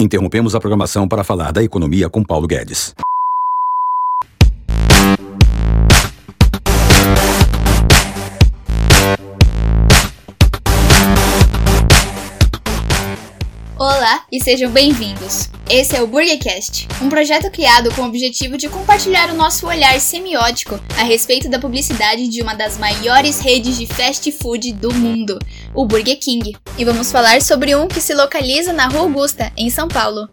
[0.00, 2.94] Interrompemos a programação para falar da economia com Paulo Guedes.
[13.82, 15.48] Olá e sejam bem-vindos.
[15.70, 19.98] Esse é o BurgerCast, um projeto criado com o objetivo de compartilhar o nosso olhar
[19.98, 25.38] semiótico a respeito da publicidade de uma das maiores redes de fast food do mundo,
[25.74, 26.54] o Burger King.
[26.76, 30.28] E vamos falar sobre um que se localiza na Rua Augusta, em São Paulo.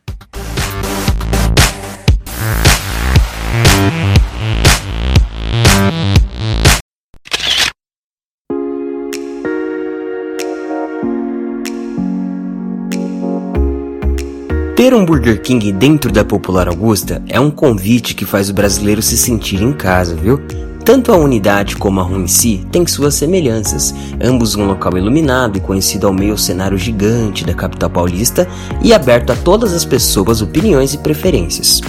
[14.77, 19.01] Ter um Burger King dentro da Popular Augusta é um convite que faz o brasileiro
[19.01, 20.39] se sentir em casa, viu?
[20.85, 23.91] Tanto a unidade como a rua em si têm suas semelhanças,
[24.21, 28.47] ambos um local iluminado e conhecido ao meio cenário gigante da capital paulista
[28.79, 31.81] e aberto a todas as pessoas, opiniões e preferências.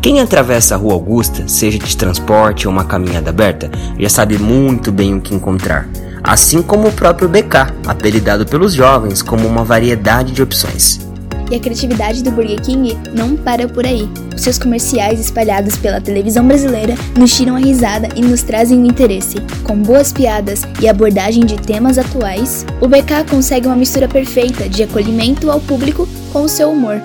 [0.00, 4.92] Quem atravessa a Rua Augusta, seja de transporte ou uma caminhada aberta, já sabe muito
[4.92, 5.88] bem o que encontrar,
[6.22, 11.11] assim como o próprio BK, apelidado pelos jovens como uma variedade de opções.
[11.52, 14.08] E a criatividade do Burger King não para por aí.
[14.34, 18.86] Os seus comerciais espalhados pela televisão brasileira nos tiram a risada e nos trazem o
[18.86, 19.36] interesse.
[19.62, 24.82] Com boas piadas e abordagem de temas atuais, o BK consegue uma mistura perfeita de
[24.82, 27.02] acolhimento ao público com o seu humor.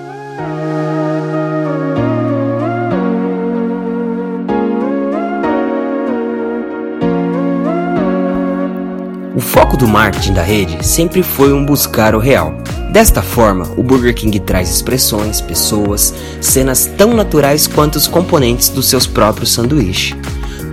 [9.68, 12.54] Foco do marketing da rede sempre foi um buscar o real.
[12.90, 18.88] Desta forma, o Burger King traz expressões, pessoas, cenas tão naturais quanto os componentes dos
[18.88, 20.16] seus próprios sanduíches.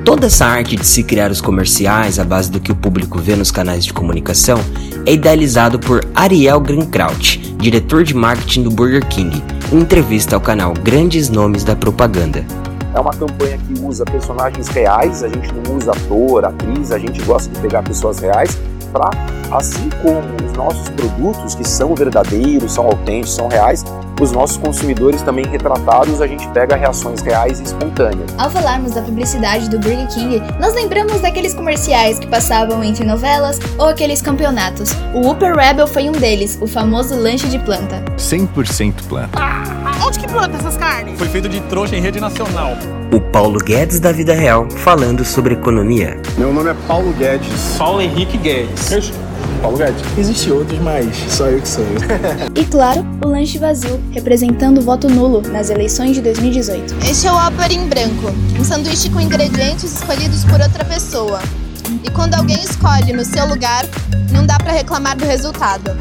[0.06, 3.36] Toda essa arte de se criar os comerciais à base do que o público vê
[3.36, 4.60] nos canais de comunicação
[5.06, 9.44] é idealizado por Ariel Greenkraut, diretor de marketing do Burger King,
[9.74, 12.46] em entrevista ao canal Grandes Nomes da Propaganda.
[12.94, 17.22] É uma campanha que usa personagens reais, a gente não usa ator, atriz, a gente
[17.24, 18.58] gosta de pegar pessoas reais
[19.52, 23.84] assim como os nossos produtos que são verdadeiros, são autênticos, são reais,
[24.20, 28.34] os nossos consumidores também retratados, a gente pega reações reais e espontâneas.
[28.38, 33.60] Ao falarmos da publicidade do Burger King, nós lembramos daqueles comerciais que passavam entre novelas
[33.78, 34.92] ou aqueles campeonatos.
[35.14, 38.04] O Upper Rebel foi um deles, o famoso lanche de planta.
[38.18, 39.38] 100% planta.
[40.06, 41.18] Onde que planta essas carnes?
[41.18, 42.72] Foi feito de trouxa em rede nacional.
[43.16, 46.20] O Paulo Guedes da vida real falando sobre economia.
[46.38, 47.78] Meu nome é Paulo Guedes.
[47.78, 49.14] Paulo Henrique Guedes.
[49.62, 50.04] Paulo Guedes.
[50.18, 51.86] Existem outros, mas só eu que sou.
[52.54, 56.94] e claro, o lanche vazio, representando o voto nulo nas eleições de 2018.
[57.10, 61.40] Este é o Opera em branco, um sanduíche com ingredientes escolhidos por outra pessoa.
[62.04, 63.86] E quando alguém escolhe no seu lugar,
[64.30, 65.98] não dá para reclamar do resultado.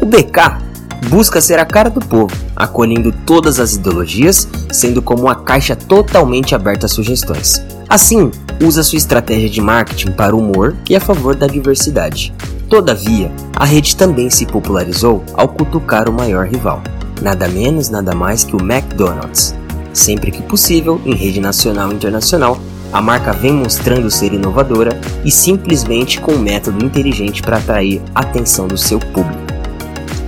[0.00, 0.65] O BK
[1.08, 6.54] busca ser a cara do povo, acolhendo todas as ideologias, sendo como uma caixa totalmente
[6.54, 7.62] aberta a sugestões.
[7.88, 8.30] Assim,
[8.62, 12.32] usa sua estratégia de marketing para o humor e a favor da diversidade.
[12.68, 16.82] Todavia, a rede também se popularizou ao cutucar o maior rival,
[17.22, 19.54] nada menos nada mais que o McDonald's.
[19.92, 22.58] Sempre que possível, em rede nacional e internacional,
[22.92, 28.20] a marca vem mostrando ser inovadora e simplesmente com um método inteligente para atrair a
[28.20, 29.45] atenção do seu público.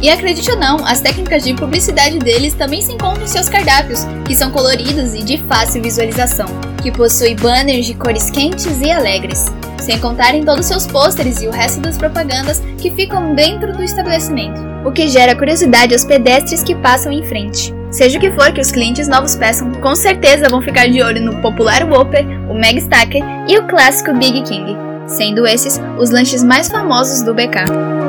[0.00, 4.06] E acredite ou não, as técnicas de publicidade deles também se encontram em seus cardápios,
[4.26, 6.46] que são coloridos e de fácil visualização,
[6.82, 9.46] que possui banners de cores quentes e alegres,
[9.80, 13.82] sem contar em todos seus pôsteres e o resto das propagandas que ficam dentro do
[13.82, 17.74] estabelecimento, o que gera curiosidade aos pedestres que passam em frente.
[17.90, 21.22] Seja o que for que os clientes novos peçam, com certeza vão ficar de olho
[21.22, 24.76] no popular Whopper, o Meg Stacker e o clássico Big King,
[25.06, 28.07] sendo esses os lanches mais famosos do BK.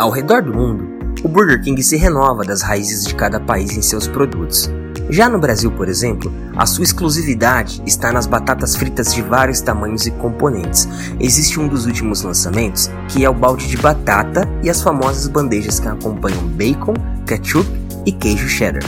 [0.00, 0.88] Ao redor do mundo,
[1.22, 4.70] o Burger King se renova das raízes de cada país em seus produtos.
[5.10, 10.06] Já no Brasil, por exemplo, a sua exclusividade está nas batatas fritas de vários tamanhos
[10.06, 10.88] e componentes.
[11.20, 15.78] Existe um dos últimos lançamentos, que é o balde de batata e as famosas bandejas
[15.78, 16.94] que acompanham bacon,
[17.26, 17.68] ketchup
[18.06, 18.82] e queijo cheddar.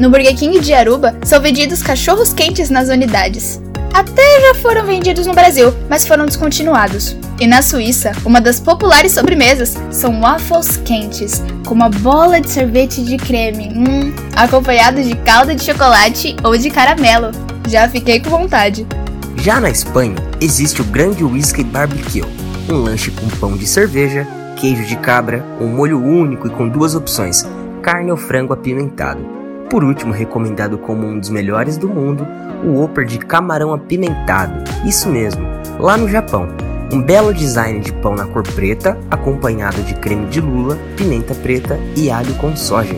[0.00, 3.60] No Burger King de Aruba, são vendidos cachorros quentes nas unidades.
[3.92, 7.16] Até já foram vendidos no Brasil, mas foram descontinuados.
[7.40, 13.02] E na Suíça, uma das populares sobremesas são waffles quentes, com uma bola de sorvete
[13.02, 17.30] de creme, hum, acompanhado de calda de chocolate ou de caramelo.
[17.68, 18.86] Já fiquei com vontade.
[19.36, 22.24] Já na Espanha, existe o grande whisky barbecue,
[22.68, 24.26] um lanche com pão de cerveja,
[24.56, 27.46] queijo de cabra, um molho único e com duas opções,
[27.82, 29.37] carne ou frango apimentado.
[29.70, 32.26] Por último, recomendado como um dos melhores do mundo,
[32.64, 34.64] o Whopper de camarão apimentado.
[34.86, 35.46] Isso mesmo,
[35.78, 36.48] lá no Japão.
[36.90, 41.78] Um belo design de pão na cor preta, acompanhado de creme de lula, pimenta preta
[41.94, 42.96] e alho com soja.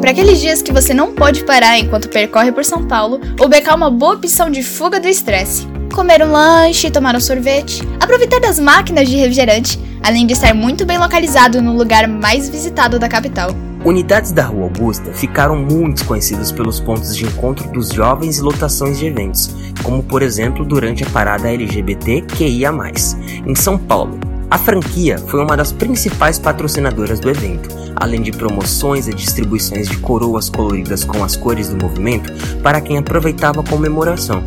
[0.00, 3.68] Para aqueles dias que você não pode parar enquanto percorre por São Paulo, o BK
[3.68, 5.68] é uma boa opção de fuga do estresse.
[5.92, 10.86] Comer um lanche, tomar um sorvete, aproveitar das máquinas de refrigerante, além de estar muito
[10.86, 13.50] bem localizado no lugar mais visitado da capital.
[13.84, 18.98] Unidades da Rua Augusta ficaram muito conhecidas pelos pontos de encontro dos jovens e lotações
[18.98, 22.72] de eventos, como por exemplo durante a parada LGBT QIA+.
[23.46, 24.18] Em São Paulo,
[24.50, 29.96] a franquia foi uma das principais patrocinadoras do evento, além de promoções e distribuições de
[29.98, 34.42] coroas coloridas com as cores do movimento para quem aproveitava a comemoração.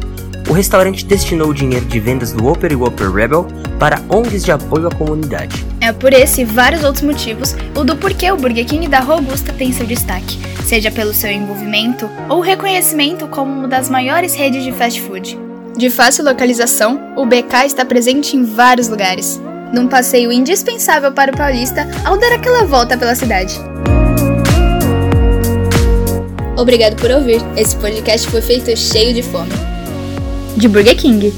[0.50, 3.48] O restaurante destinou o dinheiro de vendas do Whopper e Whopper Rebel
[3.80, 5.66] para ONGs de apoio à comunidade.
[5.80, 9.16] É por esse e vários outros motivos o do porquê o Burger King da Rua
[9.16, 14.66] Augusta tem seu destaque, seja pelo seu envolvimento ou reconhecimento como uma das maiores redes
[14.66, 15.40] de fast food.
[15.78, 19.42] De fácil localização, o BK está presente em vários lugares,
[19.74, 23.60] num passeio indispensável para o paulista ao dar aquela volta pela cidade.
[26.56, 27.42] Obrigado por ouvir.
[27.58, 29.52] Esse podcast foi feito cheio de fome.
[30.56, 31.34] De Burger King.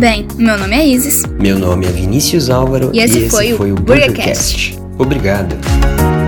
[0.00, 1.22] Bem, meu nome é Isis.
[1.38, 4.72] Meu nome é Vinícius Álvaro e esse, e esse foi, o foi o BurgerCast.
[4.72, 4.78] Burgercast.
[4.98, 6.21] Obrigado.